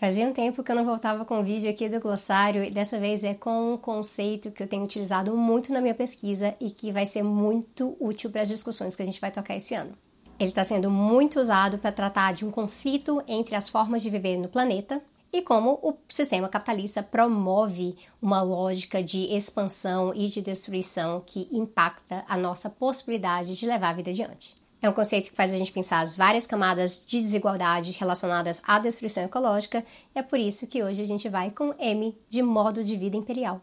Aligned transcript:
Fazia 0.00 0.26
um 0.26 0.32
tempo 0.32 0.64
que 0.64 0.72
eu 0.72 0.76
não 0.76 0.86
voltava 0.86 1.26
com 1.26 1.40
um 1.40 1.42
vídeo 1.42 1.68
aqui 1.68 1.86
do 1.86 2.00
glossário 2.00 2.64
e 2.64 2.70
dessa 2.70 2.98
vez 2.98 3.22
é 3.22 3.34
com 3.34 3.74
um 3.74 3.76
conceito 3.76 4.50
que 4.50 4.62
eu 4.62 4.66
tenho 4.66 4.82
utilizado 4.82 5.36
muito 5.36 5.74
na 5.74 5.80
minha 5.82 5.94
pesquisa 5.94 6.56
e 6.58 6.70
que 6.70 6.90
vai 6.90 7.04
ser 7.04 7.22
muito 7.22 7.94
útil 8.00 8.30
para 8.30 8.40
as 8.40 8.48
discussões 8.48 8.96
que 8.96 9.02
a 9.02 9.04
gente 9.04 9.20
vai 9.20 9.30
tocar 9.30 9.54
esse 9.54 9.74
ano. 9.74 9.92
Ele 10.38 10.48
está 10.48 10.64
sendo 10.64 10.90
muito 10.90 11.38
usado 11.38 11.76
para 11.76 11.92
tratar 11.92 12.32
de 12.32 12.46
um 12.46 12.50
conflito 12.50 13.22
entre 13.28 13.54
as 13.54 13.68
formas 13.68 14.00
de 14.00 14.08
viver 14.08 14.38
no 14.38 14.48
planeta 14.48 15.02
e 15.30 15.42
como 15.42 15.78
o 15.82 15.94
sistema 16.08 16.48
capitalista 16.48 17.02
promove 17.02 17.94
uma 18.22 18.40
lógica 18.40 19.02
de 19.02 19.26
expansão 19.34 20.14
e 20.14 20.30
de 20.30 20.40
destruição 20.40 21.22
que 21.26 21.46
impacta 21.52 22.24
a 22.26 22.38
nossa 22.38 22.70
possibilidade 22.70 23.54
de 23.54 23.66
levar 23.66 23.90
a 23.90 23.94
vida 23.94 24.08
adiante. 24.08 24.59
É 24.82 24.88
um 24.88 24.94
conceito 24.94 25.28
que 25.28 25.36
faz 25.36 25.52
a 25.52 25.58
gente 25.58 25.72
pensar 25.72 26.00
as 26.00 26.16
várias 26.16 26.46
camadas 26.46 27.04
de 27.04 27.20
desigualdade 27.20 27.92
relacionadas 27.92 28.62
à 28.66 28.78
destruição 28.78 29.24
ecológica, 29.24 29.84
e 30.14 30.18
é 30.18 30.22
por 30.22 30.38
isso 30.38 30.66
que 30.66 30.82
hoje 30.82 31.02
a 31.02 31.06
gente 31.06 31.28
vai 31.28 31.50
com 31.50 31.74
M 31.78 32.16
de 32.30 32.42
modo 32.42 32.82
de 32.82 32.96
vida 32.96 33.14
imperial. 33.14 33.60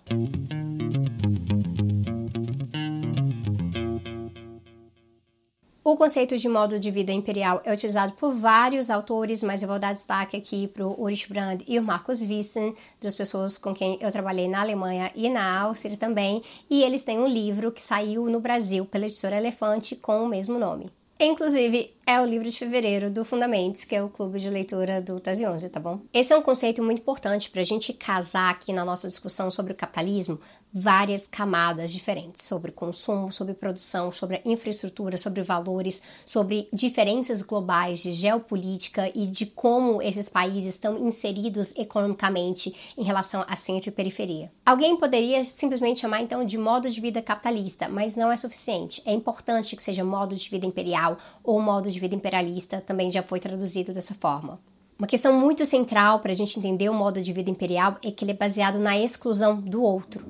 O 5.83 5.95
conceito 5.95 6.37
de 6.37 6.47
modo 6.49 6.79
de 6.79 6.91
vida 6.91 7.13
imperial 7.13 7.61
é 7.63 7.73
utilizado 7.73 8.11
por 8.13 8.31
vários 8.33 8.91
autores, 8.91 9.41
mas 9.41 9.63
eu 9.63 9.69
vou 9.69 9.79
dar 9.79 9.93
destaque 9.93 10.37
aqui 10.37 10.67
para 10.67 10.85
o 10.85 11.01
Ulrich 11.01 11.29
Brand 11.29 11.61
e 11.65 11.79
o 11.79 11.81
Markus 11.81 12.21
Wissen, 12.21 12.75
duas 13.01 13.15
pessoas 13.15 13.57
com 13.57 13.73
quem 13.73 13.97
eu 14.01 14.11
trabalhei 14.11 14.47
na 14.47 14.61
Alemanha 14.61 15.09
e 15.15 15.29
na 15.29 15.61
Áustria 15.61 15.97
também, 15.97 16.43
e 16.69 16.83
eles 16.83 17.03
têm 17.03 17.17
um 17.17 17.25
livro 17.25 17.71
que 17.71 17.81
saiu 17.81 18.29
no 18.29 18.41
Brasil 18.41 18.85
pela 18.85 19.05
editora 19.05 19.37
Elefante 19.37 19.95
com 19.95 20.21
o 20.21 20.27
mesmo 20.27 20.59
nome. 20.59 20.96
Inclusive, 21.19 21.89
é 22.07 22.21
o 22.21 22.25
livro 22.25 22.49
de 22.49 22.57
fevereiro 22.57 23.11
do 23.11 23.25
Fundamentos, 23.25 23.83
que 23.83 23.93
é 23.93 24.01
o 24.01 24.07
clube 24.07 24.39
de 24.39 24.49
leitura 24.49 25.01
do 25.01 25.19
Tese 25.19 25.45
11, 25.45 25.67
tá 25.67 25.77
bom? 25.77 25.99
Esse 26.13 26.31
é 26.31 26.37
um 26.37 26.41
conceito 26.41 26.81
muito 26.81 26.99
importante 26.99 27.49
para 27.49 27.59
a 27.59 27.65
gente 27.65 27.91
casar 27.91 28.49
aqui 28.49 28.71
na 28.71 28.85
nossa 28.85 29.09
discussão 29.09 29.51
sobre 29.51 29.73
o 29.73 29.75
capitalismo 29.75 30.39
várias 30.73 31.25
camadas 31.27 31.91
diferentes 31.91 32.45
sobre 32.45 32.71
consumo, 32.71 33.31
sobre 33.31 33.53
produção, 33.53 34.11
sobre 34.11 34.41
infraestrutura, 34.45 35.17
sobre 35.17 35.41
valores, 35.41 36.01
sobre 36.25 36.69
diferenças 36.71 37.41
globais 37.41 37.99
de 37.99 38.11
geopolítica 38.13 39.11
e 39.15 39.27
de 39.27 39.47
como 39.47 40.01
esses 40.01 40.29
países 40.29 40.75
estão 40.75 40.97
inseridos 40.97 41.75
economicamente 41.75 42.93
em 42.97 43.03
relação 43.03 43.43
a 43.47 43.55
centro 43.55 43.89
e 43.89 43.91
periferia. 43.91 44.51
Alguém 44.65 44.97
poderia 44.97 45.43
simplesmente 45.43 45.99
chamar 45.99 46.21
então 46.21 46.45
de 46.45 46.57
modo 46.57 46.89
de 46.89 47.01
vida 47.01 47.21
capitalista, 47.21 47.89
mas 47.89 48.15
não 48.15 48.31
é 48.31 48.37
suficiente. 48.37 49.01
É 49.05 49.13
importante 49.13 49.75
que 49.75 49.83
seja 49.83 50.03
modo 50.03 50.35
de 50.35 50.49
vida 50.49 50.65
imperial 50.65 51.17
ou 51.43 51.59
modo 51.61 51.89
de 51.89 51.96
de 51.97 52.01
vida 52.01 52.15
imperialista 52.15 52.79
também 52.79 53.11
já 53.11 53.23
foi 53.23 53.39
traduzido 53.39 53.91
dessa 53.91 54.13
forma. 54.13 54.59
Uma 54.97 55.07
questão 55.07 55.37
muito 55.39 55.65
central 55.65 56.19
para 56.19 56.31
a 56.31 56.35
gente 56.35 56.57
entender 56.57 56.89
o 56.89 56.93
modo 56.93 57.21
de 57.21 57.33
vida 57.33 57.49
imperial 57.49 57.97
é 58.03 58.11
que 58.11 58.23
ele 58.23 58.31
é 58.31 58.35
baseado 58.35 58.79
na 58.79 58.97
exclusão 58.97 59.59
do 59.59 59.81
outro. 59.81 60.25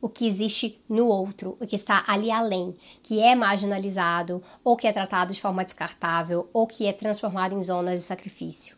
O 0.00 0.08
que 0.08 0.26
existe 0.26 0.80
no 0.88 1.06
outro, 1.08 1.56
o 1.60 1.66
que 1.66 1.74
está 1.74 2.04
ali 2.06 2.30
além, 2.30 2.76
que 3.02 3.20
é 3.20 3.34
marginalizado, 3.34 4.42
ou 4.62 4.76
que 4.76 4.86
é 4.86 4.92
tratado 4.92 5.32
de 5.32 5.40
forma 5.40 5.64
descartável, 5.64 6.48
ou 6.52 6.68
que 6.68 6.86
é 6.86 6.92
transformado 6.92 7.54
em 7.54 7.62
zonas 7.62 8.00
de 8.00 8.06
sacrifício. 8.06 8.77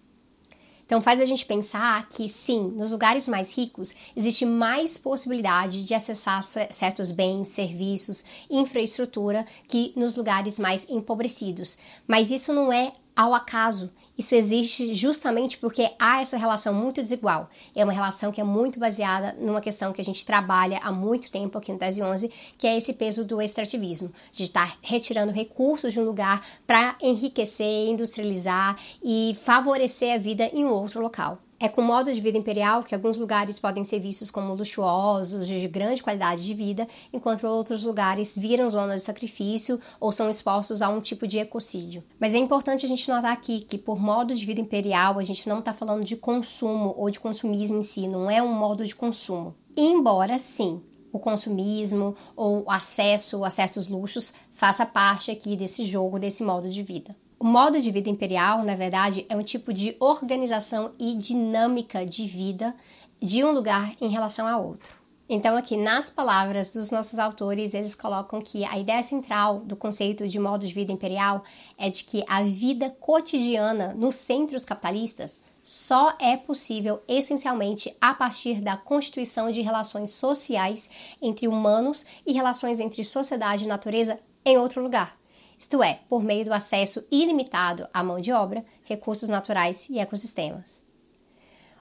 Então 0.90 1.00
faz 1.00 1.20
a 1.20 1.24
gente 1.24 1.46
pensar 1.46 2.08
que 2.08 2.28
sim, 2.28 2.72
nos 2.74 2.90
lugares 2.90 3.28
mais 3.28 3.56
ricos 3.56 3.94
existe 4.16 4.44
mais 4.44 4.98
possibilidade 4.98 5.84
de 5.84 5.94
acessar 5.94 6.42
certos 6.42 7.12
bens, 7.12 7.46
serviços, 7.46 8.24
infraestrutura 8.50 9.46
que 9.68 9.92
nos 9.94 10.16
lugares 10.16 10.58
mais 10.58 10.90
empobrecidos. 10.90 11.78
Mas 12.08 12.32
isso 12.32 12.52
não 12.52 12.72
é 12.72 12.92
ao 13.14 13.32
acaso. 13.32 13.92
Isso 14.20 14.34
existe 14.34 14.92
justamente 14.92 15.56
porque 15.56 15.90
há 15.98 16.20
essa 16.20 16.36
relação 16.36 16.74
muito 16.74 17.00
desigual. 17.00 17.48
É 17.74 17.82
uma 17.82 17.92
relação 17.94 18.30
que 18.30 18.38
é 18.38 18.44
muito 18.44 18.78
baseada 18.78 19.34
numa 19.40 19.62
questão 19.62 19.94
que 19.94 20.00
a 20.02 20.04
gente 20.04 20.26
trabalha 20.26 20.78
há 20.82 20.92
muito 20.92 21.30
tempo 21.32 21.56
aqui 21.56 21.72
no 21.72 21.78
Tese 21.78 22.02
11, 22.02 22.30
que 22.58 22.66
é 22.66 22.76
esse 22.76 22.92
peso 22.92 23.24
do 23.24 23.40
extrativismo, 23.40 24.12
de 24.30 24.44
estar 24.44 24.76
retirando 24.82 25.32
recursos 25.32 25.94
de 25.94 26.00
um 26.00 26.04
lugar 26.04 26.46
para 26.66 26.96
enriquecer, 27.00 27.88
industrializar 27.88 28.76
e 29.02 29.34
favorecer 29.40 30.12
a 30.12 30.18
vida 30.18 30.50
em 30.52 30.66
outro 30.66 31.00
local. 31.00 31.38
É 31.62 31.68
com 31.68 31.82
modo 31.82 32.10
de 32.10 32.22
vida 32.22 32.38
imperial 32.38 32.82
que 32.82 32.94
alguns 32.94 33.18
lugares 33.18 33.58
podem 33.58 33.84
ser 33.84 34.00
vistos 34.00 34.30
como 34.30 34.54
luxuosos, 34.54 35.46
de 35.46 35.68
grande 35.68 36.02
qualidade 36.02 36.42
de 36.42 36.54
vida, 36.54 36.88
enquanto 37.12 37.46
outros 37.46 37.84
lugares 37.84 38.34
viram 38.34 38.70
zonas 38.70 39.02
de 39.02 39.06
sacrifício 39.06 39.78
ou 40.00 40.10
são 40.10 40.30
expostos 40.30 40.80
a 40.80 40.88
um 40.88 41.02
tipo 41.02 41.28
de 41.28 41.38
ecocídio. 41.38 42.02
Mas 42.18 42.34
é 42.34 42.38
importante 42.38 42.86
a 42.86 42.88
gente 42.88 43.06
notar 43.10 43.30
aqui 43.30 43.60
que, 43.60 43.76
por 43.76 44.00
modo 44.00 44.34
de 44.34 44.46
vida 44.46 44.58
imperial, 44.58 45.18
a 45.18 45.22
gente 45.22 45.46
não 45.46 45.58
está 45.58 45.74
falando 45.74 46.02
de 46.02 46.16
consumo 46.16 46.94
ou 46.96 47.10
de 47.10 47.20
consumismo 47.20 47.76
em 47.76 47.82
si, 47.82 48.08
não 48.08 48.30
é 48.30 48.42
um 48.42 48.54
modo 48.54 48.86
de 48.86 48.94
consumo. 48.94 49.54
Embora 49.76 50.38
sim, 50.38 50.82
o 51.12 51.18
consumismo 51.18 52.16
ou 52.34 52.64
o 52.64 52.70
acesso 52.70 53.44
a 53.44 53.50
certos 53.50 53.86
luxos 53.86 54.32
faça 54.54 54.86
parte 54.86 55.30
aqui 55.30 55.56
desse 55.56 55.84
jogo, 55.84 56.18
desse 56.18 56.42
modo 56.42 56.70
de 56.70 56.82
vida. 56.82 57.14
O 57.42 57.44
modo 57.46 57.80
de 57.80 57.90
vida 57.90 58.10
imperial, 58.10 58.62
na 58.66 58.74
verdade, 58.74 59.24
é 59.26 59.34
um 59.34 59.42
tipo 59.42 59.72
de 59.72 59.96
organização 59.98 60.92
e 60.98 61.16
dinâmica 61.16 62.04
de 62.04 62.26
vida 62.26 62.74
de 63.18 63.42
um 63.42 63.50
lugar 63.50 63.94
em 63.98 64.08
relação 64.08 64.46
a 64.46 64.58
outro. 64.58 64.92
Então, 65.26 65.56
aqui 65.56 65.74
nas 65.74 66.10
palavras 66.10 66.74
dos 66.74 66.90
nossos 66.90 67.18
autores, 67.18 67.72
eles 67.72 67.94
colocam 67.94 68.42
que 68.42 68.62
a 68.66 68.78
ideia 68.78 69.02
central 69.02 69.60
do 69.60 69.74
conceito 69.74 70.28
de 70.28 70.38
modo 70.38 70.66
de 70.66 70.74
vida 70.74 70.92
imperial 70.92 71.42
é 71.78 71.88
de 71.88 72.04
que 72.04 72.22
a 72.28 72.42
vida 72.42 72.90
cotidiana 73.00 73.94
nos 73.94 74.16
centros 74.16 74.66
capitalistas 74.66 75.40
só 75.62 76.14
é 76.20 76.36
possível 76.36 77.00
essencialmente 77.08 77.96
a 78.02 78.12
partir 78.12 78.60
da 78.60 78.76
constituição 78.76 79.50
de 79.50 79.62
relações 79.62 80.10
sociais 80.10 80.90
entre 81.22 81.48
humanos 81.48 82.04
e 82.26 82.34
relações 82.34 82.80
entre 82.80 83.02
sociedade 83.02 83.64
e 83.64 83.68
natureza 83.68 84.20
em 84.44 84.58
outro 84.58 84.82
lugar 84.82 85.19
isto 85.60 85.82
é, 85.82 86.00
por 86.08 86.22
meio 86.22 86.46
do 86.46 86.54
acesso 86.54 87.06
ilimitado 87.12 87.86
à 87.92 88.02
mão 88.02 88.18
de 88.18 88.32
obra, 88.32 88.64
recursos 88.82 89.28
naturais 89.28 89.90
e 89.90 89.98
ecossistemas. 89.98 90.82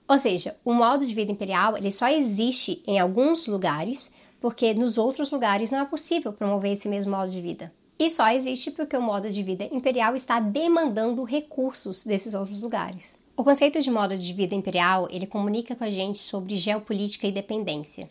Ou 0.05 0.17
seja, 0.17 0.57
o 0.65 0.73
modo 0.73 1.05
de 1.05 1.15
vida 1.15 1.31
imperial 1.31 1.77
ele 1.77 1.89
só 1.89 2.09
existe 2.09 2.83
em 2.85 2.99
alguns 2.99 3.47
lugares, 3.47 4.11
porque 4.41 4.73
nos 4.73 4.97
outros 4.97 5.31
lugares 5.31 5.71
não 5.71 5.79
é 5.79 5.85
possível 5.85 6.33
promover 6.33 6.73
esse 6.73 6.89
mesmo 6.89 7.11
modo 7.11 7.31
de 7.31 7.39
vida. 7.39 7.71
E 7.97 8.09
só 8.09 8.29
existe 8.29 8.69
porque 8.69 8.97
o 8.97 9.01
modo 9.01 9.31
de 9.31 9.41
vida 9.41 9.69
imperial 9.71 10.13
está 10.13 10.41
demandando 10.41 11.23
recursos 11.23 12.03
desses 12.03 12.33
outros 12.33 12.59
lugares. 12.59 13.17
O 13.37 13.45
conceito 13.45 13.81
de 13.81 13.89
modo 13.89 14.17
de 14.17 14.33
vida 14.33 14.55
imperial, 14.55 15.07
ele 15.09 15.25
comunica 15.25 15.73
com 15.73 15.85
a 15.85 15.89
gente 15.89 16.19
sobre 16.19 16.57
geopolítica 16.57 17.27
e 17.27 17.31
dependência. 17.31 18.09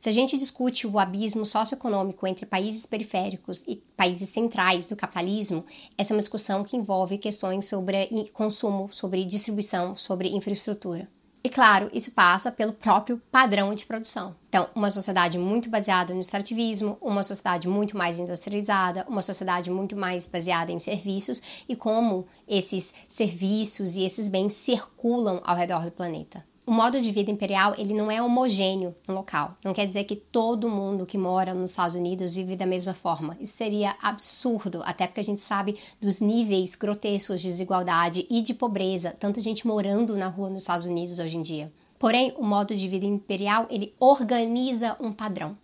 Se 0.00 0.08
a 0.08 0.12
gente 0.12 0.38
discute 0.38 0.86
o 0.86 0.98
abismo 0.98 1.44
socioeconômico 1.44 2.26
entre 2.26 2.46
países 2.46 2.86
periféricos 2.86 3.62
e 3.68 3.76
países 3.94 4.30
centrais 4.30 4.88
do 4.88 4.96
capitalismo, 4.96 5.62
essa 5.96 6.14
é 6.14 6.16
uma 6.16 6.22
discussão 6.22 6.64
que 6.64 6.74
envolve 6.74 7.18
questões 7.18 7.66
sobre 7.66 8.08
consumo, 8.32 8.88
sobre 8.90 9.26
distribuição, 9.26 9.94
sobre 9.94 10.30
infraestrutura. 10.30 11.06
E 11.44 11.50
claro, 11.50 11.90
isso 11.92 12.12
passa 12.12 12.50
pelo 12.50 12.72
próprio 12.72 13.20
padrão 13.30 13.74
de 13.74 13.84
produção. 13.84 14.34
Então, 14.48 14.70
uma 14.74 14.88
sociedade 14.88 15.38
muito 15.38 15.68
baseada 15.68 16.14
no 16.14 16.20
extrativismo, 16.20 16.96
uma 16.98 17.22
sociedade 17.22 17.68
muito 17.68 17.94
mais 17.94 18.18
industrializada, 18.18 19.04
uma 19.06 19.20
sociedade 19.20 19.70
muito 19.70 19.94
mais 19.94 20.26
baseada 20.26 20.72
em 20.72 20.78
serviços 20.78 21.42
e 21.68 21.76
como 21.76 22.26
esses 22.48 22.94
serviços 23.06 23.96
e 23.96 24.04
esses 24.04 24.30
bens 24.30 24.54
circulam 24.54 25.42
ao 25.44 25.56
redor 25.56 25.84
do 25.84 25.90
planeta 25.90 26.42
o 26.70 26.72
modo 26.72 27.00
de 27.00 27.10
vida 27.10 27.32
imperial 27.32 27.74
ele 27.76 27.92
não 27.92 28.08
é 28.08 28.22
homogêneo 28.22 28.94
no 29.08 29.12
local. 29.12 29.56
Não 29.64 29.72
quer 29.72 29.88
dizer 29.88 30.04
que 30.04 30.14
todo 30.14 30.68
mundo 30.68 31.04
que 31.04 31.18
mora 31.18 31.52
nos 31.52 31.70
Estados 31.70 31.96
Unidos 31.96 32.36
vive 32.36 32.54
da 32.54 32.64
mesma 32.64 32.94
forma. 32.94 33.36
Isso 33.40 33.56
seria 33.56 33.96
absurdo, 34.00 34.80
até 34.84 35.08
porque 35.08 35.18
a 35.18 35.24
gente 35.24 35.42
sabe 35.42 35.76
dos 36.00 36.20
níveis 36.20 36.76
grotescos 36.76 37.40
de 37.40 37.48
desigualdade 37.48 38.24
e 38.30 38.40
de 38.40 38.54
pobreza, 38.54 39.16
tanta 39.18 39.40
gente 39.40 39.66
morando 39.66 40.16
na 40.16 40.28
rua 40.28 40.48
nos 40.48 40.62
Estados 40.62 40.86
Unidos 40.86 41.18
hoje 41.18 41.38
em 41.38 41.42
dia. 41.42 41.72
Porém, 41.98 42.32
o 42.38 42.44
modo 42.44 42.76
de 42.76 42.86
vida 42.86 43.04
imperial 43.04 43.66
ele 43.68 43.92
organiza 43.98 44.96
um 45.00 45.10
padrão. 45.10 45.58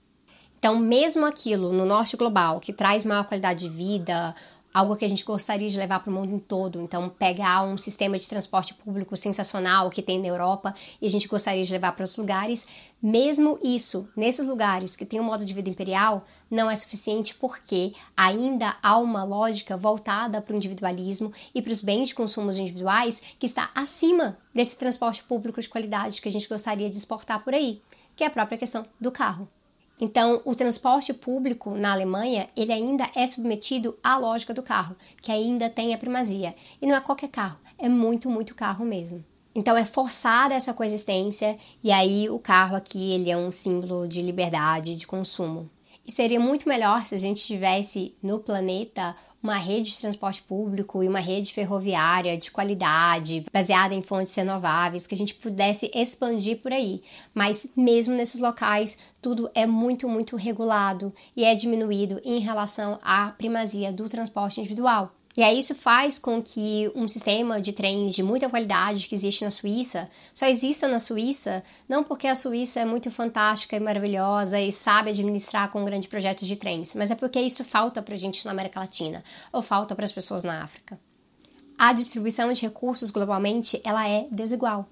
Então, 0.58 0.76
mesmo 0.76 1.24
aquilo 1.24 1.72
no 1.72 1.86
norte 1.86 2.16
global 2.16 2.58
que 2.58 2.72
traz 2.72 3.06
maior 3.06 3.28
qualidade 3.28 3.60
de 3.60 3.68
vida, 3.68 4.34
algo 4.76 4.94
que 4.94 5.06
a 5.06 5.08
gente 5.08 5.24
gostaria 5.24 5.70
de 5.70 5.78
levar 5.78 6.00
para 6.00 6.10
o 6.10 6.12
mundo 6.12 6.38
todo. 6.38 6.82
Então, 6.82 7.08
pegar 7.08 7.62
um 7.62 7.78
sistema 7.78 8.18
de 8.18 8.28
transporte 8.28 8.74
público 8.74 9.16
sensacional 9.16 9.88
que 9.88 10.02
tem 10.02 10.20
na 10.20 10.26
Europa 10.26 10.74
e 11.00 11.06
a 11.06 11.10
gente 11.10 11.26
gostaria 11.26 11.64
de 11.64 11.72
levar 11.72 11.92
para 11.92 12.02
outros 12.02 12.18
lugares, 12.18 12.68
mesmo 13.00 13.58
isso, 13.64 14.06
nesses 14.14 14.44
lugares 14.46 14.94
que 14.94 15.06
tem 15.06 15.18
um 15.18 15.24
modo 15.24 15.46
de 15.46 15.54
vida 15.54 15.70
imperial, 15.70 16.26
não 16.50 16.70
é 16.70 16.76
suficiente 16.76 17.34
porque 17.34 17.94
ainda 18.14 18.76
há 18.82 18.98
uma 18.98 19.24
lógica 19.24 19.78
voltada 19.78 20.42
para 20.42 20.52
o 20.52 20.56
individualismo 20.56 21.32
e 21.54 21.62
para 21.62 21.72
os 21.72 21.80
bens 21.80 22.08
de 22.08 22.14
consumo 22.14 22.52
individuais 22.52 23.22
que 23.38 23.46
está 23.46 23.70
acima 23.74 24.36
desse 24.54 24.76
transporte 24.76 25.24
público 25.24 25.58
de 25.58 25.70
qualidade 25.70 26.20
que 26.20 26.28
a 26.28 26.32
gente 26.32 26.46
gostaria 26.46 26.90
de 26.90 26.98
exportar 26.98 27.42
por 27.42 27.54
aí, 27.54 27.80
que 28.14 28.22
é 28.22 28.26
a 28.26 28.30
própria 28.30 28.58
questão 28.58 28.84
do 29.00 29.10
carro. 29.10 29.48
Então, 30.00 30.42
o 30.44 30.54
transporte 30.54 31.14
público 31.14 31.70
na 31.70 31.92
Alemanha, 31.92 32.48
ele 32.54 32.72
ainda 32.72 33.10
é 33.14 33.26
submetido 33.26 33.98
à 34.02 34.18
lógica 34.18 34.52
do 34.52 34.62
carro, 34.62 34.94
que 35.22 35.32
ainda 35.32 35.70
tem 35.70 35.94
a 35.94 35.98
primazia. 35.98 36.54
E 36.80 36.86
não 36.86 36.94
é 36.94 37.00
qualquer 37.00 37.28
carro, 37.28 37.58
é 37.78 37.88
muito, 37.88 38.28
muito 38.28 38.54
carro 38.54 38.84
mesmo. 38.84 39.24
Então 39.54 39.74
é 39.74 39.86
forçada 39.86 40.52
essa 40.52 40.74
coexistência 40.74 41.56
e 41.82 41.90
aí 41.90 42.28
o 42.28 42.38
carro 42.38 42.76
aqui 42.76 43.12
ele 43.12 43.30
é 43.30 43.36
um 43.38 43.50
símbolo 43.50 44.06
de 44.06 44.20
liberdade 44.20 44.94
de 44.94 45.06
consumo. 45.06 45.70
E 46.06 46.12
seria 46.12 46.38
muito 46.38 46.68
melhor 46.68 47.06
se 47.06 47.14
a 47.14 47.18
gente 47.18 47.42
tivesse 47.42 48.14
no 48.22 48.38
planeta 48.38 49.16
uma 49.42 49.56
rede 49.56 49.90
de 49.90 49.98
transporte 49.98 50.42
público 50.42 51.02
e 51.02 51.08
uma 51.08 51.20
rede 51.20 51.52
ferroviária 51.52 52.36
de 52.36 52.50
qualidade, 52.50 53.46
baseada 53.52 53.94
em 53.94 54.02
fontes 54.02 54.34
renováveis, 54.34 55.06
que 55.06 55.14
a 55.14 55.18
gente 55.18 55.34
pudesse 55.34 55.90
expandir 55.94 56.58
por 56.58 56.72
aí. 56.72 57.02
Mas 57.34 57.68
mesmo 57.76 58.14
nesses 58.14 58.40
locais, 58.40 58.98
tudo 59.20 59.50
é 59.54 59.66
muito, 59.66 60.08
muito 60.08 60.36
regulado 60.36 61.12
e 61.36 61.44
é 61.44 61.54
diminuído 61.54 62.20
em 62.24 62.40
relação 62.40 62.98
à 63.02 63.28
primazia 63.28 63.92
do 63.92 64.08
transporte 64.08 64.60
individual. 64.60 65.12
E 65.36 65.42
aí 65.42 65.58
isso 65.58 65.74
faz 65.74 66.18
com 66.18 66.42
que 66.42 66.90
um 66.94 67.06
sistema 67.06 67.60
de 67.60 67.72
trens 67.72 68.14
de 68.14 68.22
muita 68.22 68.48
qualidade 68.48 69.06
que 69.06 69.14
existe 69.14 69.44
na 69.44 69.50
Suíça 69.50 70.08
só 70.32 70.46
exista 70.46 70.88
na 70.88 70.98
Suíça, 70.98 71.62
não 71.86 72.02
porque 72.02 72.26
a 72.26 72.34
Suíça 72.34 72.80
é 72.80 72.86
muito 72.86 73.10
fantástica 73.10 73.76
e 73.76 73.80
maravilhosa 73.80 74.58
e 74.58 74.72
sabe 74.72 75.10
administrar 75.10 75.70
com 75.70 75.82
um 75.82 75.84
grande 75.84 76.08
projeto 76.08 76.46
de 76.46 76.56
trens, 76.56 76.94
mas 76.94 77.10
é 77.10 77.14
porque 77.14 77.38
isso 77.38 77.62
falta 77.64 78.00
para 78.00 78.14
a 78.14 78.18
gente 78.18 78.46
na 78.46 78.52
América 78.52 78.80
Latina 78.80 79.22
ou 79.52 79.60
falta 79.60 79.94
para 79.94 80.06
as 80.06 80.12
pessoas 80.12 80.42
na 80.42 80.62
África. 80.62 80.98
A 81.76 81.92
distribuição 81.92 82.50
de 82.50 82.62
recursos 82.62 83.10
globalmente 83.10 83.78
ela 83.84 84.08
é 84.08 84.26
desigual. 84.30 84.88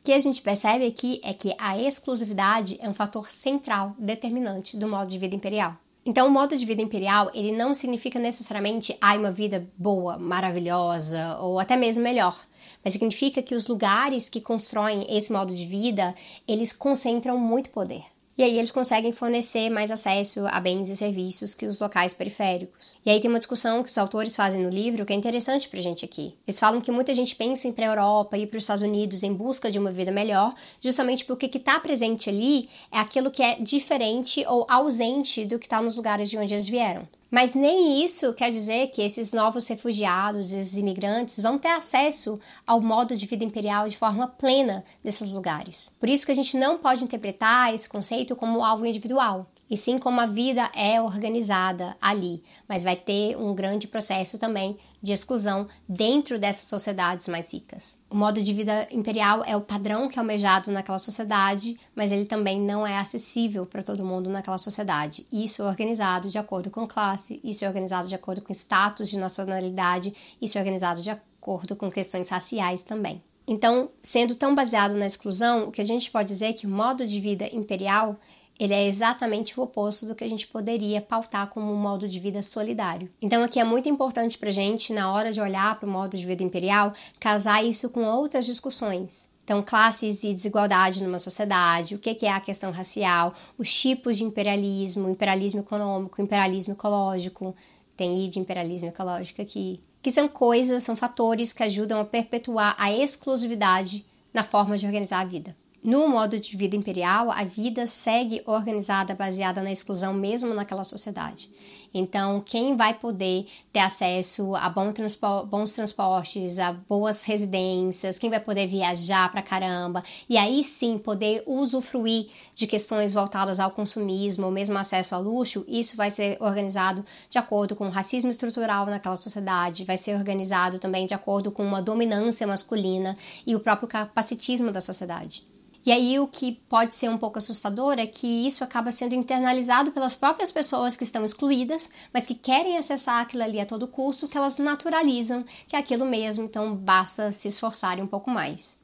O 0.00 0.04
que 0.04 0.12
a 0.12 0.18
gente 0.18 0.42
percebe 0.42 0.86
aqui 0.86 1.20
é 1.22 1.32
que 1.32 1.54
a 1.56 1.78
exclusividade 1.78 2.76
é 2.80 2.88
um 2.88 2.94
fator 2.94 3.30
central, 3.30 3.94
determinante 3.96 4.76
do 4.76 4.88
modo 4.88 5.08
de 5.08 5.18
vida 5.18 5.36
imperial. 5.36 5.76
Então, 6.08 6.26
o 6.26 6.30
modo 6.30 6.56
de 6.56 6.64
vida 6.64 6.80
imperial, 6.80 7.30
ele 7.34 7.52
não 7.52 7.74
significa 7.74 8.18
necessariamente 8.18 8.96
ah, 8.98 9.14
uma 9.14 9.30
vida 9.30 9.70
boa, 9.76 10.18
maravilhosa 10.18 11.36
ou 11.38 11.58
até 11.58 11.76
mesmo 11.76 12.02
melhor, 12.02 12.34
mas 12.82 12.94
significa 12.94 13.42
que 13.42 13.54
os 13.54 13.66
lugares 13.66 14.26
que 14.26 14.40
constroem 14.40 15.04
esse 15.14 15.30
modo 15.30 15.54
de 15.54 15.66
vida, 15.66 16.14
eles 16.48 16.72
concentram 16.72 17.36
muito 17.36 17.68
poder. 17.68 18.04
E 18.38 18.44
aí 18.44 18.56
eles 18.56 18.70
conseguem 18.70 19.10
fornecer 19.10 19.68
mais 19.68 19.90
acesso 19.90 20.46
a 20.46 20.60
bens 20.60 20.88
e 20.88 20.96
serviços 20.96 21.56
que 21.56 21.66
os 21.66 21.80
locais 21.80 22.14
periféricos. 22.14 22.96
E 23.04 23.10
aí 23.10 23.20
tem 23.20 23.28
uma 23.28 23.40
discussão 23.40 23.82
que 23.82 23.90
os 23.90 23.98
autores 23.98 24.36
fazem 24.36 24.62
no 24.62 24.70
livro 24.70 25.04
que 25.04 25.12
é 25.12 25.16
interessante 25.16 25.68
pra 25.68 25.80
gente 25.80 26.04
aqui. 26.04 26.36
Eles 26.46 26.60
falam 26.60 26.80
que 26.80 26.92
muita 26.92 27.12
gente 27.16 27.34
pensa 27.34 27.66
em 27.66 27.70
ir 27.70 27.74
pra 27.74 27.86
Europa 27.86 28.38
e 28.38 28.46
para 28.46 28.56
os 28.56 28.62
Estados 28.62 28.84
Unidos 28.84 29.24
em 29.24 29.34
busca 29.34 29.72
de 29.72 29.78
uma 29.80 29.90
vida 29.90 30.12
melhor, 30.12 30.54
justamente 30.80 31.24
porque 31.24 31.46
o 31.46 31.48
que 31.48 31.58
está 31.58 31.80
presente 31.80 32.30
ali 32.30 32.68
é 32.92 32.98
aquilo 32.98 33.28
que 33.28 33.42
é 33.42 33.56
diferente 33.56 34.44
ou 34.46 34.64
ausente 34.70 35.44
do 35.44 35.58
que 35.58 35.66
está 35.66 35.82
nos 35.82 35.96
lugares 35.96 36.30
de 36.30 36.38
onde 36.38 36.54
eles 36.54 36.68
vieram. 36.68 37.08
Mas 37.30 37.54
nem 37.54 38.02
isso 38.02 38.32
quer 38.32 38.50
dizer 38.50 38.88
que 38.88 39.02
esses 39.02 39.32
novos 39.32 39.66
refugiados, 39.68 40.52
esses 40.52 40.76
imigrantes, 40.76 41.40
vão 41.40 41.58
ter 41.58 41.68
acesso 41.68 42.40
ao 42.66 42.80
modo 42.80 43.14
de 43.14 43.26
vida 43.26 43.44
imperial 43.44 43.86
de 43.86 43.98
forma 43.98 44.26
plena 44.26 44.82
nesses 45.04 45.32
lugares. 45.32 45.94
Por 46.00 46.08
isso 46.08 46.24
que 46.24 46.32
a 46.32 46.34
gente 46.34 46.56
não 46.56 46.78
pode 46.78 47.04
interpretar 47.04 47.74
esse 47.74 47.88
conceito 47.88 48.34
como 48.34 48.64
algo 48.64 48.86
individual 48.86 49.46
e 49.70 49.76
sim 49.76 49.98
como 49.98 50.20
a 50.20 50.26
vida 50.26 50.70
é 50.74 51.00
organizada 51.00 51.96
ali, 52.00 52.42
mas 52.68 52.82
vai 52.82 52.96
ter 52.96 53.36
um 53.36 53.54
grande 53.54 53.86
processo 53.86 54.38
também 54.38 54.78
de 55.02 55.12
exclusão 55.12 55.68
dentro 55.88 56.38
dessas 56.38 56.68
sociedades 56.68 57.28
mais 57.28 57.52
ricas. 57.52 58.00
O 58.10 58.16
modo 58.16 58.42
de 58.42 58.52
vida 58.52 58.88
imperial 58.90 59.44
é 59.44 59.56
o 59.56 59.60
padrão 59.60 60.08
que 60.08 60.18
é 60.18 60.20
almejado 60.20 60.72
naquela 60.72 60.98
sociedade, 60.98 61.78
mas 61.94 62.10
ele 62.10 62.24
também 62.24 62.60
não 62.60 62.86
é 62.86 62.98
acessível 62.98 63.64
para 63.64 63.82
todo 63.82 64.04
mundo 64.04 64.30
naquela 64.30 64.58
sociedade. 64.58 65.26
Isso 65.30 65.62
é 65.62 65.66
organizado 65.66 66.28
de 66.28 66.38
acordo 66.38 66.70
com 66.70 66.86
classe, 66.86 67.40
isso 67.44 67.64
é 67.64 67.68
organizado 67.68 68.08
de 68.08 68.14
acordo 68.14 68.42
com 68.42 68.52
status 68.52 69.08
de 69.08 69.18
nacionalidade, 69.18 70.14
isso 70.40 70.58
é 70.58 70.60
organizado 70.60 71.00
de 71.00 71.10
acordo 71.10 71.76
com 71.76 71.90
questões 71.90 72.28
raciais 72.28 72.82
também. 72.82 73.22
Então, 73.46 73.88
sendo 74.02 74.34
tão 74.34 74.54
baseado 74.54 74.92
na 74.92 75.06
exclusão, 75.06 75.68
o 75.68 75.72
que 75.72 75.80
a 75.80 75.84
gente 75.84 76.10
pode 76.10 76.28
dizer 76.28 76.46
é 76.46 76.52
que 76.52 76.66
o 76.66 76.70
modo 76.70 77.06
de 77.06 77.18
vida 77.18 77.48
imperial 77.50 78.18
ele 78.58 78.74
é 78.74 78.86
exatamente 78.86 79.58
o 79.58 79.62
oposto 79.62 80.04
do 80.04 80.14
que 80.14 80.24
a 80.24 80.28
gente 80.28 80.46
poderia 80.46 81.00
pautar 81.00 81.48
como 81.48 81.72
um 81.72 81.76
modo 81.76 82.08
de 82.08 82.18
vida 82.18 82.42
solidário. 82.42 83.08
Então, 83.22 83.42
aqui 83.42 83.60
é 83.60 83.64
muito 83.64 83.88
importante 83.88 84.36
para 84.36 84.48
a 84.48 84.52
gente, 84.52 84.92
na 84.92 85.12
hora 85.12 85.32
de 85.32 85.40
olhar 85.40 85.78
para 85.78 85.88
o 85.88 85.92
modo 85.92 86.16
de 86.16 86.26
vida 86.26 86.42
imperial, 86.42 86.92
casar 87.20 87.64
isso 87.64 87.90
com 87.90 88.04
outras 88.04 88.44
discussões. 88.44 89.30
Então, 89.44 89.62
classes 89.62 90.24
e 90.24 90.34
desigualdade 90.34 91.02
numa 91.02 91.18
sociedade, 91.18 91.94
o 91.94 91.98
que 91.98 92.26
é 92.26 92.30
a 92.30 92.40
questão 92.40 92.70
racial, 92.70 93.32
os 93.56 93.72
tipos 93.72 94.18
de 94.18 94.24
imperialismo, 94.24 95.08
imperialismo 95.08 95.60
econômico, 95.60 96.20
imperialismo 96.20 96.74
ecológico, 96.74 97.56
tem 97.96 98.26
I 98.26 98.28
de 98.28 98.38
imperialismo 98.38 98.88
ecológico 98.88 99.40
aqui, 99.40 99.80
que 100.02 100.12
são 100.12 100.28
coisas, 100.28 100.82
são 100.82 100.94
fatores 100.94 101.52
que 101.52 101.62
ajudam 101.62 102.00
a 102.00 102.04
perpetuar 102.04 102.74
a 102.78 102.92
exclusividade 102.92 104.04
na 104.34 104.44
forma 104.44 104.76
de 104.76 104.84
organizar 104.84 105.20
a 105.20 105.24
vida. 105.24 105.56
No 105.82 106.08
modo 106.08 106.38
de 106.38 106.56
vida 106.56 106.74
imperial, 106.74 107.30
a 107.30 107.44
vida 107.44 107.86
segue 107.86 108.42
organizada 108.46 109.14
baseada 109.14 109.62
na 109.62 109.70
exclusão 109.70 110.12
mesmo 110.12 110.52
naquela 110.52 110.82
sociedade. 110.82 111.48
Então, 111.94 112.42
quem 112.44 112.76
vai 112.76 112.92
poder 112.92 113.46
ter 113.72 113.78
acesso 113.78 114.54
a 114.56 114.68
bons 114.68 115.72
transportes, 115.72 116.58
a 116.58 116.72
boas 116.72 117.24
residências, 117.24 118.18
quem 118.18 118.28
vai 118.28 118.40
poder 118.40 118.66
viajar 118.66 119.30
pra 119.30 119.40
caramba, 119.40 120.02
e 120.28 120.36
aí 120.36 120.62
sim 120.62 120.98
poder 120.98 121.42
usufruir 121.46 122.28
de 122.54 122.66
questões 122.66 123.14
voltadas 123.14 123.58
ao 123.58 123.70
consumismo, 123.70 124.46
ou 124.46 124.52
mesmo 124.52 124.76
acesso 124.76 125.14
ao 125.14 125.22
luxo, 125.22 125.64
isso 125.66 125.96
vai 125.96 126.10
ser 126.10 126.36
organizado 126.40 127.04
de 127.30 127.38
acordo 127.38 127.74
com 127.74 127.86
o 127.86 127.90
racismo 127.90 128.30
estrutural 128.30 128.84
naquela 128.86 129.16
sociedade, 129.16 129.84
vai 129.84 129.96
ser 129.96 130.16
organizado 130.16 130.78
também 130.78 131.06
de 131.06 131.14
acordo 131.14 131.50
com 131.50 131.64
uma 131.64 131.80
dominância 131.80 132.46
masculina 132.46 133.16
e 133.46 133.54
o 133.54 133.60
próprio 133.60 133.88
capacitismo 133.88 134.70
da 134.70 134.80
sociedade. 134.80 135.57
E 135.84 135.92
aí 135.92 136.18
o 136.18 136.26
que 136.26 136.52
pode 136.68 136.94
ser 136.94 137.08
um 137.08 137.16
pouco 137.16 137.38
assustador 137.38 137.98
é 137.98 138.06
que 138.06 138.46
isso 138.46 138.62
acaba 138.62 138.90
sendo 138.90 139.14
internalizado 139.14 139.92
pelas 139.92 140.14
próprias 140.14 140.52
pessoas 140.52 140.96
que 140.96 141.04
estão 141.04 141.24
excluídas, 141.24 141.90
mas 142.12 142.26
que 142.26 142.34
querem 142.34 142.76
acessar 142.76 143.22
aquilo 143.22 143.42
ali 143.42 143.60
a 143.60 143.66
todo 143.66 143.88
custo, 143.88 144.28
que 144.28 144.36
elas 144.36 144.58
naturalizam 144.58 145.44
que 145.66 145.76
é 145.76 145.78
aquilo 145.78 146.04
mesmo, 146.04 146.44
então 146.44 146.74
basta 146.74 147.32
se 147.32 147.48
esforçarem 147.48 148.04
um 148.04 148.08
pouco 148.08 148.30
mais 148.30 148.77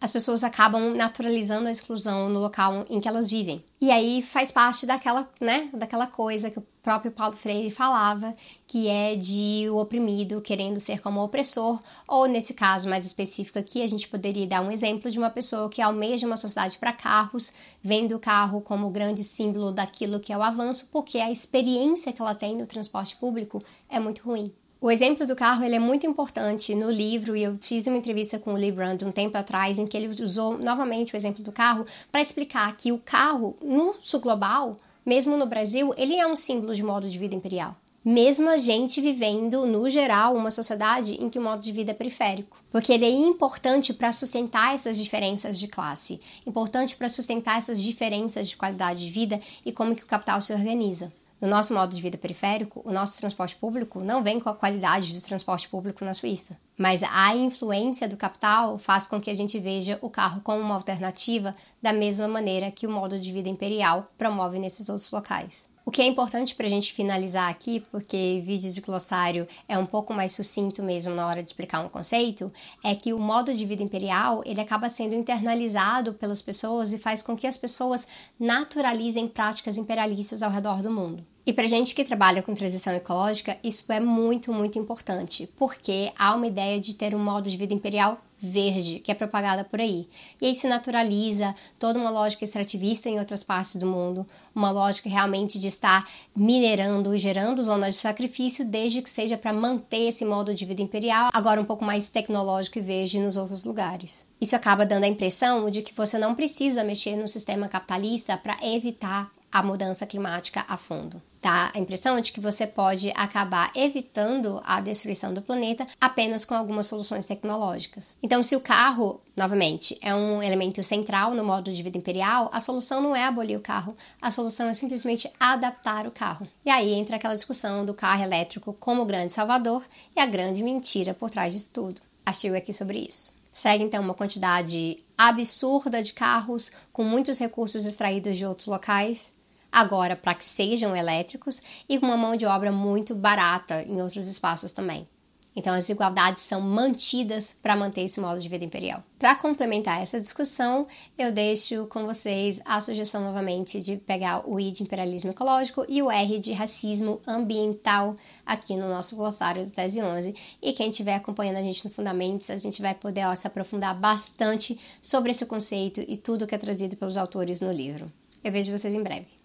as 0.00 0.10
pessoas 0.10 0.42
acabam 0.42 0.94
naturalizando 0.94 1.68
a 1.68 1.70
exclusão 1.70 2.30
no 2.30 2.40
local 2.40 2.86
em 2.88 3.00
que 3.00 3.06
elas 3.06 3.28
vivem. 3.28 3.62
E 3.78 3.90
aí 3.90 4.22
faz 4.22 4.50
parte 4.50 4.86
daquela, 4.86 5.28
né, 5.38 5.68
daquela 5.74 6.06
coisa 6.06 6.50
que 6.50 6.58
o 6.58 6.66
próprio 6.82 7.12
Paulo 7.12 7.36
Freire 7.36 7.70
falava, 7.70 8.34
que 8.66 8.88
é 8.88 9.14
de 9.14 9.66
o 9.70 9.76
oprimido 9.76 10.40
querendo 10.40 10.80
ser 10.80 11.00
como 11.00 11.20
o 11.20 11.24
opressor, 11.24 11.80
ou 12.08 12.26
nesse 12.26 12.54
caso 12.54 12.88
mais 12.88 13.04
específico 13.04 13.58
aqui, 13.58 13.82
a 13.82 13.86
gente 13.86 14.08
poderia 14.08 14.46
dar 14.46 14.62
um 14.62 14.70
exemplo 14.70 15.10
de 15.10 15.18
uma 15.18 15.28
pessoa 15.28 15.68
que 15.68 15.82
almeja 15.82 16.26
uma 16.26 16.36
sociedade 16.36 16.78
para 16.78 16.92
carros, 16.92 17.52
vendo 17.82 18.16
o 18.16 18.20
carro 18.20 18.62
como 18.62 18.86
o 18.86 18.90
grande 18.90 19.22
símbolo 19.22 19.70
daquilo 19.70 20.20
que 20.20 20.32
é 20.32 20.36
o 20.36 20.42
avanço, 20.42 20.88
porque 20.90 21.18
a 21.18 21.30
experiência 21.30 22.12
que 22.12 22.22
ela 22.22 22.34
tem 22.34 22.56
no 22.56 22.66
transporte 22.66 23.16
público 23.16 23.62
é 23.88 24.00
muito 24.00 24.22
ruim. 24.22 24.50
O 24.82 24.90
exemplo 24.90 25.26
do 25.26 25.36
carro 25.36 25.62
ele 25.62 25.74
é 25.74 25.78
muito 25.78 26.06
importante 26.06 26.74
no 26.74 26.90
livro 26.90 27.36
e 27.36 27.42
eu 27.42 27.58
fiz 27.60 27.86
uma 27.86 27.98
entrevista 27.98 28.38
com 28.38 28.54
o 28.54 28.56
Lee 28.56 28.72
Brand 28.72 29.02
um 29.02 29.12
tempo 29.12 29.36
atrás 29.36 29.78
em 29.78 29.86
que 29.86 29.94
ele 29.94 30.08
usou 30.22 30.56
novamente 30.56 31.12
o 31.12 31.16
exemplo 31.18 31.44
do 31.44 31.52
carro 31.52 31.84
para 32.10 32.22
explicar 32.22 32.74
que 32.78 32.90
o 32.90 32.96
carro 32.96 33.54
no 33.60 33.96
sul 34.00 34.20
global, 34.20 34.78
mesmo 35.04 35.36
no 35.36 35.44
Brasil, 35.44 35.92
ele 35.98 36.16
é 36.16 36.26
um 36.26 36.34
símbolo 36.34 36.74
de 36.74 36.82
modo 36.82 37.10
de 37.10 37.18
vida 37.18 37.34
imperial. 37.34 37.76
Mesmo 38.02 38.48
a 38.48 38.56
gente 38.56 39.02
vivendo, 39.02 39.66
no 39.66 39.90
geral, 39.90 40.34
uma 40.34 40.50
sociedade 40.50 41.22
em 41.22 41.28
que 41.28 41.38
o 41.38 41.42
modo 41.42 41.60
de 41.60 41.72
vida 41.72 41.90
é 41.90 41.94
periférico. 41.94 42.56
Porque 42.72 42.90
ele 42.90 43.04
é 43.04 43.10
importante 43.10 43.92
para 43.92 44.14
sustentar 44.14 44.74
essas 44.74 44.96
diferenças 44.96 45.58
de 45.58 45.68
classe, 45.68 46.22
importante 46.46 46.96
para 46.96 47.10
sustentar 47.10 47.58
essas 47.58 47.82
diferenças 47.82 48.48
de 48.48 48.56
qualidade 48.56 49.04
de 49.04 49.12
vida 49.12 49.38
e 49.62 49.72
como 49.72 49.94
que 49.94 50.04
o 50.04 50.06
capital 50.06 50.40
se 50.40 50.54
organiza. 50.54 51.12
No 51.40 51.48
nosso 51.48 51.72
modo 51.72 51.94
de 51.94 52.02
vida 52.02 52.18
periférico, 52.18 52.82
o 52.84 52.92
nosso 52.92 53.18
transporte 53.18 53.56
público 53.56 54.00
não 54.00 54.22
vem 54.22 54.38
com 54.38 54.50
a 54.50 54.54
qualidade 54.54 55.14
do 55.14 55.22
transporte 55.22 55.68
público 55.68 56.04
na 56.04 56.12
Suíça. 56.12 56.58
Mas 56.76 57.02
a 57.02 57.34
influência 57.34 58.06
do 58.06 58.16
capital 58.16 58.78
faz 58.78 59.06
com 59.06 59.18
que 59.18 59.30
a 59.30 59.34
gente 59.34 59.58
veja 59.58 59.98
o 60.02 60.10
carro 60.10 60.42
como 60.42 60.60
uma 60.60 60.74
alternativa 60.74 61.56
da 61.80 61.94
mesma 61.94 62.28
maneira 62.28 62.70
que 62.70 62.86
o 62.86 62.90
modo 62.90 63.18
de 63.18 63.32
vida 63.32 63.48
imperial 63.48 64.10
promove 64.18 64.58
nesses 64.58 64.88
outros 64.90 65.10
locais. 65.10 65.69
O 65.84 65.90
que 65.90 66.02
é 66.02 66.06
importante 66.06 66.54
para 66.54 66.66
a 66.66 66.70
gente 66.70 66.92
finalizar 66.92 67.48
aqui, 67.48 67.80
porque 67.90 68.42
vídeo 68.44 68.70
de 68.70 68.80
glossário 68.80 69.48
é 69.66 69.78
um 69.78 69.86
pouco 69.86 70.12
mais 70.12 70.32
sucinto 70.32 70.82
mesmo 70.82 71.14
na 71.14 71.26
hora 71.26 71.42
de 71.42 71.48
explicar 71.48 71.80
um 71.80 71.88
conceito, 71.88 72.52
é 72.84 72.94
que 72.94 73.14
o 73.14 73.18
modo 73.18 73.52
de 73.54 73.64
vida 73.64 73.82
imperial 73.82 74.42
ele 74.44 74.60
acaba 74.60 74.90
sendo 74.90 75.14
internalizado 75.14 76.12
pelas 76.12 76.42
pessoas 76.42 76.92
e 76.92 76.98
faz 76.98 77.22
com 77.22 77.34
que 77.34 77.46
as 77.46 77.56
pessoas 77.56 78.06
naturalizem 78.38 79.26
práticas 79.26 79.78
imperialistas 79.78 80.42
ao 80.42 80.50
redor 80.50 80.82
do 80.82 80.90
mundo. 80.90 81.24
E 81.46 81.52
para 81.52 81.66
gente 81.66 81.94
que 81.94 82.04
trabalha 82.04 82.42
com 82.42 82.54
transição 82.54 82.92
ecológica, 82.92 83.56
isso 83.64 83.90
é 83.90 83.98
muito, 83.98 84.52
muito 84.52 84.78
importante, 84.78 85.48
porque 85.56 86.12
há 86.16 86.34
uma 86.34 86.46
ideia 86.46 86.78
de 86.78 86.94
ter 86.94 87.14
um 87.14 87.24
modo 87.24 87.48
de 87.48 87.56
vida 87.56 87.72
imperial 87.72 88.20
verde 88.40 89.00
que 89.00 89.12
é 89.12 89.14
propagada 89.14 89.64
por 89.64 89.80
aí. 89.80 90.08
E 90.40 90.46
aí 90.46 90.54
se 90.54 90.66
naturaliza 90.66 91.54
toda 91.78 91.98
uma 91.98 92.10
lógica 92.10 92.44
extrativista 92.44 93.08
em 93.08 93.18
outras 93.18 93.42
partes 93.42 93.76
do 93.76 93.86
mundo, 93.86 94.26
uma 94.54 94.70
lógica 94.70 95.08
realmente 95.08 95.58
de 95.58 95.68
estar 95.68 96.08
minerando 96.34 97.14
e 97.14 97.18
gerando 97.18 97.62
zonas 97.62 97.94
de 97.94 98.00
sacrifício, 98.00 98.66
desde 98.66 99.02
que 99.02 99.10
seja 99.10 99.36
para 99.36 99.52
manter 99.52 100.08
esse 100.08 100.24
modo 100.24 100.54
de 100.54 100.64
vida 100.64 100.82
imperial, 100.82 101.30
agora 101.32 101.60
um 101.60 101.64
pouco 101.64 101.84
mais 101.84 102.08
tecnológico 102.08 102.78
e 102.78 102.82
verde 102.82 103.20
nos 103.20 103.36
outros 103.36 103.64
lugares. 103.64 104.26
Isso 104.40 104.56
acaba 104.56 104.86
dando 104.86 105.04
a 105.04 105.08
impressão 105.08 105.68
de 105.68 105.82
que 105.82 105.94
você 105.94 106.18
não 106.18 106.34
precisa 106.34 106.82
mexer 106.82 107.16
no 107.16 107.28
sistema 107.28 107.68
capitalista 107.68 108.36
para 108.36 108.56
evitar 108.62 109.30
a 109.52 109.62
mudança 109.62 110.06
climática 110.06 110.64
a 110.66 110.76
fundo. 110.76 111.20
Dá 111.42 111.70
a 111.74 111.78
impressão 111.78 112.20
de 112.20 112.32
que 112.32 112.40
você 112.40 112.66
pode 112.66 113.10
acabar 113.14 113.72
evitando 113.74 114.60
a 114.64 114.80
destruição 114.80 115.32
do 115.32 115.40
planeta 115.40 115.86
apenas 115.98 116.44
com 116.44 116.54
algumas 116.54 116.86
soluções 116.86 117.24
tecnológicas. 117.24 118.18
Então, 118.22 118.42
se 118.42 118.54
o 118.54 118.60
carro, 118.60 119.22
novamente, 119.34 119.98
é 120.02 120.14
um 120.14 120.42
elemento 120.42 120.82
central 120.82 121.34
no 121.34 121.42
modo 121.42 121.72
de 121.72 121.82
vida 121.82 121.96
imperial, 121.96 122.50
a 122.52 122.60
solução 122.60 123.00
não 123.00 123.16
é 123.16 123.24
abolir 123.24 123.56
o 123.56 123.62
carro, 123.62 123.96
a 124.20 124.30
solução 124.30 124.68
é 124.68 124.74
simplesmente 124.74 125.30
adaptar 125.40 126.06
o 126.06 126.10
carro. 126.10 126.46
E 126.64 126.70
aí 126.70 126.92
entra 126.92 127.16
aquela 127.16 127.34
discussão 127.34 127.86
do 127.86 127.94
carro 127.94 128.22
elétrico 128.22 128.74
como 128.74 129.02
o 129.02 129.06
grande 129.06 129.32
salvador 129.32 129.82
e 130.14 130.20
a 130.20 130.26
grande 130.26 130.62
mentira 130.62 131.14
por 131.14 131.30
trás 131.30 131.54
disso 131.54 131.70
tudo. 131.72 132.02
Artigo 132.24 132.54
aqui 132.54 132.72
sobre 132.72 132.98
isso. 132.98 133.34
Segue 133.50 133.82
então 133.82 134.02
uma 134.02 134.14
quantidade 134.14 135.02
absurda 135.16 136.02
de 136.02 136.12
carros 136.12 136.70
com 136.92 137.02
muitos 137.02 137.38
recursos 137.38 137.84
extraídos 137.84 138.36
de 138.36 138.46
outros 138.46 138.68
locais 138.68 139.32
agora 139.70 140.16
para 140.16 140.34
que 140.34 140.44
sejam 140.44 140.96
elétricos 140.96 141.62
e 141.88 141.98
com 141.98 142.06
uma 142.06 142.16
mão 142.16 142.36
de 142.36 142.46
obra 142.46 142.72
muito 142.72 143.14
barata 143.14 143.82
em 143.82 144.00
outros 144.00 144.26
espaços 144.26 144.72
também. 144.72 145.06
Então, 145.54 145.74
as 145.74 145.84
desigualdades 145.84 146.44
são 146.44 146.60
mantidas 146.60 147.56
para 147.60 147.74
manter 147.74 148.02
esse 148.02 148.20
modo 148.20 148.40
de 148.40 148.48
vida 148.48 148.64
imperial. 148.64 149.02
Para 149.18 149.34
complementar 149.34 150.00
essa 150.00 150.20
discussão, 150.20 150.86
eu 151.18 151.32
deixo 151.32 151.86
com 151.86 152.06
vocês 152.06 152.60
a 152.64 152.80
sugestão 152.80 153.20
novamente 153.22 153.80
de 153.80 153.96
pegar 153.96 154.48
o 154.48 154.60
I 154.60 154.70
de 154.70 154.82
imperialismo 154.82 155.30
ecológico 155.30 155.84
e 155.88 156.00
o 156.02 156.10
R 156.10 156.38
de 156.38 156.52
racismo 156.52 157.20
ambiental 157.26 158.16
aqui 158.46 158.76
no 158.76 158.88
nosso 158.88 159.16
glossário 159.16 159.64
do 159.64 159.72
Tese 159.72 160.00
11. 160.00 160.34
E 160.62 160.72
quem 160.72 160.90
estiver 160.90 161.16
acompanhando 161.16 161.56
a 161.56 161.62
gente 161.62 161.84
no 161.84 161.90
Fundamentos, 161.90 162.48
a 162.48 162.58
gente 162.58 162.80
vai 162.80 162.94
poder 162.94 163.26
ó, 163.26 163.34
se 163.34 163.46
aprofundar 163.46 163.98
bastante 163.98 164.78
sobre 165.02 165.32
esse 165.32 165.44
conceito 165.46 166.00
e 166.06 166.16
tudo 166.16 166.46
que 166.46 166.54
é 166.54 166.58
trazido 166.58 166.96
pelos 166.96 167.16
autores 167.16 167.60
no 167.60 167.72
livro. 167.72 168.10
Eu 168.42 168.52
vejo 168.52 168.76
vocês 168.76 168.94
em 168.94 169.02
breve. 169.02 169.39